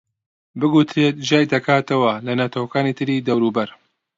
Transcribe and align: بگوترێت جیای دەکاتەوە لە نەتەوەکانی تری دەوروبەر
بگوترێت 0.59 1.15
جیای 1.27 1.49
دەکاتەوە 1.53 2.13
لە 2.25 2.33
نەتەوەکانی 2.41 2.95
تری 2.99 3.25
دەوروبەر 3.27 3.69